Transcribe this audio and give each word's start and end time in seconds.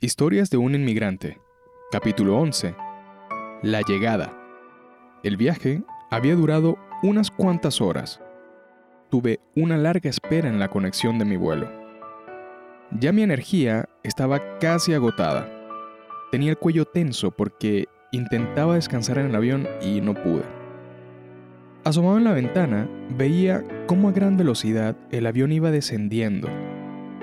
Historias 0.00 0.48
de 0.48 0.58
un 0.58 0.76
inmigrante. 0.76 1.40
Capítulo 1.90 2.38
11. 2.38 2.72
La 3.64 3.80
llegada. 3.80 4.32
El 5.24 5.36
viaje 5.36 5.82
había 6.08 6.36
durado 6.36 6.78
unas 7.02 7.32
cuantas 7.32 7.80
horas. 7.80 8.20
Tuve 9.10 9.40
una 9.56 9.76
larga 9.76 10.08
espera 10.08 10.48
en 10.48 10.60
la 10.60 10.68
conexión 10.68 11.18
de 11.18 11.24
mi 11.24 11.36
vuelo. 11.36 11.68
Ya 12.92 13.10
mi 13.10 13.24
energía 13.24 13.88
estaba 14.04 14.58
casi 14.60 14.94
agotada. 14.94 15.50
Tenía 16.30 16.50
el 16.50 16.58
cuello 16.58 16.84
tenso 16.84 17.32
porque 17.32 17.86
intentaba 18.12 18.76
descansar 18.76 19.18
en 19.18 19.26
el 19.26 19.34
avión 19.34 19.66
y 19.82 20.00
no 20.00 20.14
pude. 20.14 20.44
Asomado 21.82 22.18
en 22.18 22.24
la 22.24 22.34
ventana, 22.34 22.88
veía 23.16 23.64
cómo 23.88 24.10
a 24.10 24.12
gran 24.12 24.36
velocidad 24.36 24.96
el 25.10 25.26
avión 25.26 25.50
iba 25.50 25.72
descendiendo. 25.72 26.48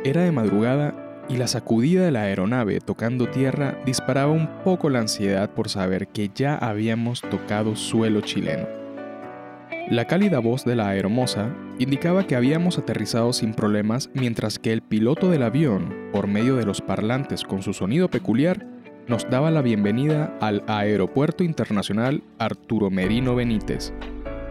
Era 0.03 0.23
de 0.23 0.33
madrugada 0.33 1.04
y 1.29 1.37
la 1.37 1.47
sacudida 1.47 2.05
de 2.05 2.11
la 2.11 2.21
aeronave 2.21 2.79
tocando 2.79 3.27
tierra 3.27 3.77
disparaba 3.85 4.31
un 4.31 4.47
poco 4.63 4.89
la 4.89 4.99
ansiedad 4.99 5.49
por 5.49 5.69
saber 5.69 6.07
que 6.07 6.29
ya 6.33 6.55
habíamos 6.55 7.21
tocado 7.21 7.75
suelo 7.75 8.21
chileno. 8.21 8.67
La 9.89 10.05
cálida 10.05 10.39
voz 10.39 10.65
de 10.65 10.75
la 10.75 10.89
aeromoza 10.89 11.49
indicaba 11.77 12.25
que 12.25 12.35
habíamos 12.35 12.79
aterrizado 12.79 13.33
sin 13.33 13.53
problemas 13.53 14.09
mientras 14.13 14.57
que 14.57 14.73
el 14.73 14.81
piloto 14.81 15.29
del 15.29 15.43
avión, 15.43 15.93
por 16.11 16.27
medio 16.27 16.55
de 16.55 16.65
los 16.65 16.81
parlantes 16.81 17.43
con 17.43 17.61
su 17.61 17.73
sonido 17.73 18.09
peculiar, 18.09 18.65
nos 19.07 19.29
daba 19.29 19.51
la 19.51 19.61
bienvenida 19.61 20.35
al 20.41 20.63
Aeropuerto 20.65 21.43
Internacional 21.43 22.23
Arturo 22.39 22.89
Merino 22.89 23.35
Benítez. 23.35 23.93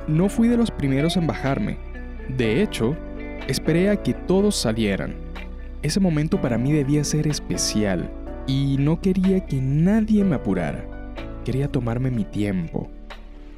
No 0.07 0.29
fui 0.29 0.47
de 0.47 0.57
los 0.57 0.71
primeros 0.71 1.17
en 1.17 1.27
bajarme. 1.27 1.79
De 2.29 2.63
hecho, 2.63 2.97
esperé 3.49 3.91
a 3.91 4.01
que 4.01 4.15
todos 4.15 4.55
salieran, 4.55 5.17
ese 5.85 6.01
momento 6.01 6.41
para 6.41 6.57
mí 6.57 6.73
debía 6.73 7.05
ser 7.05 7.27
especial 7.27 8.11
y 8.47 8.77
no 8.79 9.03
quería 9.03 9.45
que 9.45 9.61
nadie 9.61 10.25
me 10.25 10.37
apurara. 10.37 11.13
Quería 11.45 11.69
tomarme 11.69 12.11
mi 12.11 12.25
tiempo. 12.25 12.89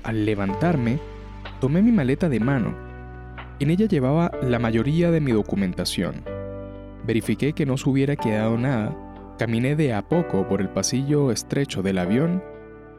Al 0.03 0.27
levantarme, 0.27 0.99
tomé 1.61 1.83
mi 1.83 1.93
maleta 1.93 2.29
de 2.29 2.41
mano. 2.41 2.75
En 3.61 3.71
ella 3.71 3.87
llevaba 3.87 4.33
la 4.43 4.59
mayoría 4.59 5.13
de 5.13 5.21
mi 5.21 5.31
documentación. 5.31 6.25
Verifiqué 7.07 7.53
que 7.53 7.65
no 7.65 7.77
se 7.77 7.89
hubiera 7.89 8.17
quedado 8.17 8.59
nada, 8.59 8.97
caminé 9.39 9.77
de 9.77 9.95
a 9.95 10.03
poco 10.09 10.49
por 10.49 10.61
el 10.61 10.69
pasillo 10.69 11.31
estrecho 11.31 11.81
del 11.81 11.99
avión 11.99 12.43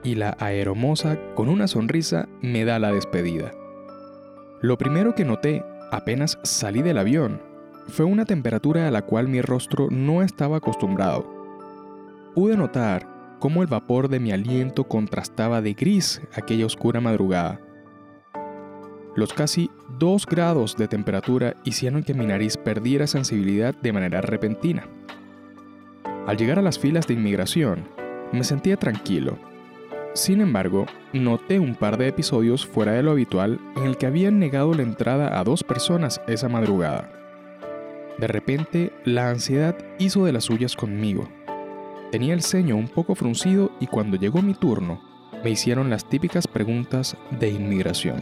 y 0.06 0.16
la 0.16 0.38
aeromoza, 0.40 1.18
con 1.36 1.50
una 1.50 1.68
sonrisa, 1.68 2.30
me 2.42 2.64
da 2.64 2.80
la 2.80 2.94
despedida. 2.94 3.52
Lo 4.62 4.78
primero 4.78 5.16
que 5.16 5.26
noté 5.26 5.66
apenas 5.92 6.40
salí 6.44 6.82
del 6.82 6.98
avión 6.98 7.47
fue 7.88 8.06
una 8.06 8.26
temperatura 8.26 8.88
a 8.88 8.92
la 8.92 9.04
cual 9.04 9.28
mi 9.28 9.42
rostro 9.42 9.88
no 9.90 10.22
estaba 10.22 10.58
acostumbrado. 10.58 11.26
Pude 12.36 12.58
notar 12.58 13.08
cómo 13.40 13.62
el 13.62 13.68
vapor 13.68 14.10
de 14.10 14.20
mi 14.20 14.32
aliento 14.32 14.84
contrastaba 14.86 15.62
de 15.62 15.74
gris 15.74 16.22
aquella 16.36 16.66
oscura 16.66 17.02
madrugada. 17.02 17.60
Los 19.16 19.34
casi 19.34 19.72
2 19.98 20.26
grados 20.28 20.78
de 20.78 20.88
temperatura 20.88 21.56
hicieron 21.64 22.04
que 22.04 22.14
mi 22.14 22.28
nariz 22.28 22.58
perdiera 22.58 23.08
sensibilidad 23.08 23.74
de 23.74 23.94
manera 23.94 24.22
repentina. 24.22 24.88
Al 26.28 26.38
llegar 26.38 26.60
a 26.60 26.62
las 26.62 26.78
filas 26.78 27.08
de 27.08 27.16
inmigración, 27.16 27.88
me 28.32 28.44
sentía 28.44 28.78
tranquilo. 28.78 29.38
Sin 30.14 30.42
embargo, 30.42 30.86
noté 31.14 31.60
un 31.60 31.76
par 31.76 31.98
de 31.98 32.08
episodios 32.08 32.66
fuera 32.66 32.92
de 32.92 33.04
lo 33.04 33.12
habitual 33.12 33.60
en 33.76 33.84
el 33.84 33.98
que 33.98 34.08
habían 34.08 34.40
negado 34.40 34.74
la 34.74 34.84
entrada 34.84 35.40
a 35.40 35.44
dos 35.44 35.64
personas 35.64 36.22
esa 36.28 36.50
madrugada. 36.50 37.10
De 38.18 38.28
repente, 38.28 38.92
la 39.06 39.30
ansiedad 39.30 39.78
hizo 40.00 40.26
de 40.26 40.34
las 40.34 40.46
suyas 40.46 40.76
conmigo. 40.76 41.30
Tenía 42.12 42.34
el 42.34 42.42
ceño 42.42 42.76
un 42.76 42.88
poco 42.88 43.14
fruncido 43.14 43.72
y 43.80 43.88
cuando 43.88 44.18
llegó 44.18 44.42
mi 44.42 44.54
turno, 44.54 45.02
me 45.44 45.52
hicieron 45.52 45.90
las 45.90 46.10
típicas 46.10 46.48
preguntas 46.48 47.16
de 47.40 47.50
inmigración. 47.50 48.22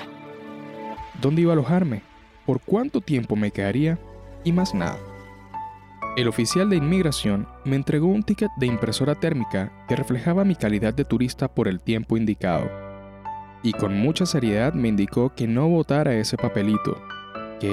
¿Dónde 1.21 1.43
iba 1.43 1.51
a 1.51 1.53
alojarme? 1.53 2.01
¿Por 2.45 2.59
cuánto 2.59 2.99
tiempo 2.99 3.35
me 3.35 3.51
quedaría? 3.51 3.97
Y 4.43 4.51
más 4.51 4.75
nada. 4.75 4.99
El 6.17 6.27
oficial 6.27 6.69
de 6.69 6.77
inmigración 6.77 7.47
me 7.63 7.75
entregó 7.75 8.07
un 8.07 8.23
ticket 8.23 8.51
de 8.57 8.67
impresora 8.67 9.15
térmica 9.15 9.71
que 9.87 9.95
reflejaba 9.95 10.43
mi 10.45 10.55
calidad 10.55 10.93
de 10.93 11.05
turista 11.05 11.47
por 11.47 11.67
el 11.67 11.79
tiempo 11.79 12.17
indicado. 12.17 12.69
Y 13.63 13.73
con 13.73 13.97
mucha 13.97 14.25
seriedad 14.25 14.73
me 14.73 14.89
indicó 14.89 15.33
que 15.35 15.47
no 15.47 15.67
votara 15.67 16.15
ese 16.15 16.37
papelito, 16.37 17.01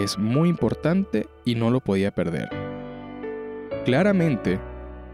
es 0.00 0.18
muy 0.18 0.48
importante 0.48 1.26
y 1.44 1.54
no 1.54 1.70
lo 1.70 1.80
podía 1.80 2.14
perder. 2.14 2.48
Claramente, 3.84 4.58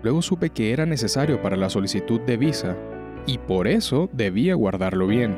luego 0.03 0.21
supe 0.23 0.51
que 0.51 0.73
era 0.73 0.85
necesario 0.85 1.41
para 1.41 1.57
la 1.57 1.71
solicitud 1.71 2.21
de 2.21 2.37
visa 2.37 2.77
y 3.27 3.39
por 3.39 3.67
eso 3.67 4.09
debía 4.13 4.55
guardarlo 4.55 5.07
bien. 5.07 5.37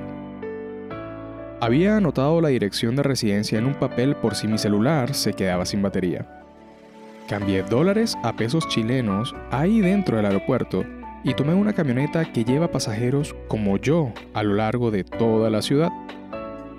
Había 1.60 1.96
anotado 1.96 2.40
la 2.40 2.48
dirección 2.48 2.96
de 2.96 3.02
residencia 3.02 3.58
en 3.58 3.66
un 3.66 3.74
papel 3.74 4.16
por 4.16 4.34
si 4.34 4.48
mi 4.48 4.58
celular 4.58 5.14
se 5.14 5.34
quedaba 5.34 5.66
sin 5.66 5.82
batería. 5.82 6.26
Cambié 7.28 7.62
dólares 7.62 8.16
a 8.24 8.34
pesos 8.34 8.66
chilenos 8.66 9.34
ahí 9.50 9.80
dentro 9.80 10.16
del 10.16 10.26
aeropuerto 10.26 10.84
y 11.22 11.34
tomé 11.34 11.54
una 11.54 11.72
camioneta 11.72 12.24
que 12.32 12.44
lleva 12.44 12.70
pasajeros 12.70 13.36
como 13.46 13.76
yo 13.76 14.12
a 14.34 14.42
lo 14.42 14.54
largo 14.54 14.90
de 14.90 15.04
toda 15.04 15.50
la 15.50 15.62
ciudad. 15.62 15.90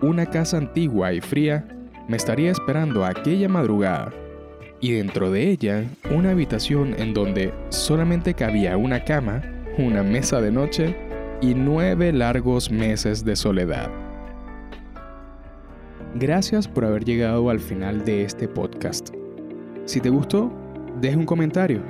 Una 0.01 0.25
casa 0.25 0.57
antigua 0.57 1.13
y 1.13 1.21
fría 1.21 1.65
me 2.11 2.17
estaría 2.17 2.51
esperando 2.51 3.05
aquella 3.05 3.47
madrugada 3.47 4.11
y 4.81 4.91
dentro 4.91 5.31
de 5.31 5.49
ella 5.49 5.85
una 6.13 6.31
habitación 6.31 6.93
en 6.99 7.13
donde 7.13 7.53
solamente 7.69 8.33
cabía 8.33 8.75
una 8.75 9.05
cama, 9.05 9.41
una 9.77 10.03
mesa 10.03 10.41
de 10.41 10.51
noche 10.51 10.93
y 11.39 11.53
nueve 11.53 12.11
largos 12.11 12.69
meses 12.69 13.23
de 13.23 13.37
soledad. 13.37 13.89
Gracias 16.15 16.67
por 16.67 16.83
haber 16.83 17.05
llegado 17.05 17.49
al 17.49 17.61
final 17.61 18.03
de 18.03 18.25
este 18.25 18.49
podcast. 18.49 19.11
Si 19.85 20.01
te 20.01 20.09
gustó, 20.09 20.51
deja 20.99 21.17
un 21.17 21.25
comentario. 21.25 21.81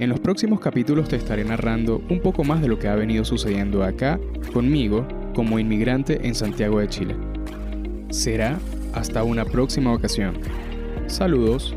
En 0.00 0.10
los 0.10 0.20
próximos 0.20 0.60
capítulos 0.60 1.08
te 1.08 1.16
estaré 1.16 1.46
narrando 1.46 2.02
un 2.10 2.20
poco 2.20 2.44
más 2.44 2.60
de 2.60 2.68
lo 2.68 2.78
que 2.78 2.88
ha 2.88 2.94
venido 2.94 3.24
sucediendo 3.24 3.84
acá 3.84 4.20
conmigo 4.52 5.08
como 5.34 5.58
inmigrante 5.58 6.26
en 6.26 6.34
Santiago 6.34 6.80
de 6.80 6.88
Chile. 6.88 7.16
Será 8.10 8.58
hasta 8.98 9.22
una 9.22 9.44
próxima 9.44 9.92
ocasión. 9.92 10.38
Saludos. 11.06 11.74